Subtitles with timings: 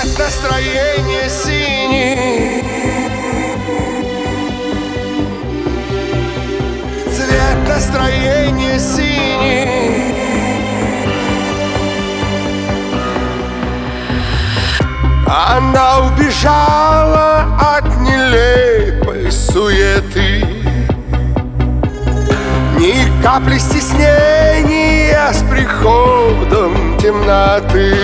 [0.00, 2.62] Цвет настроения синий
[7.12, 10.14] Цвет настроения синий.
[15.26, 20.44] Она убежала от нелепой суеты.
[22.76, 27.96] Ни капли стеснения с приходом темноты.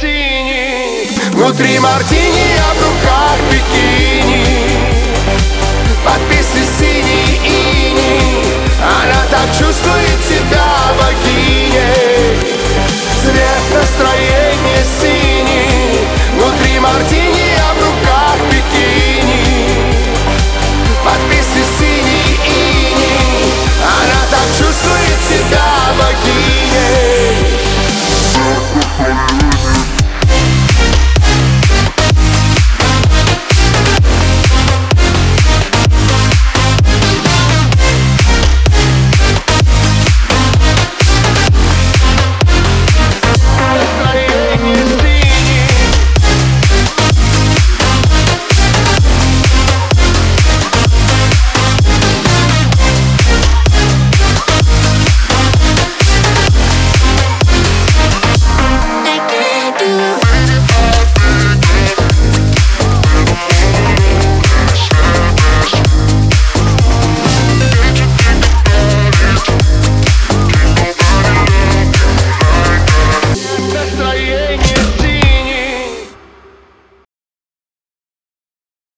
[0.00, 3.95] синий Внутри мартини, а в руках бикини.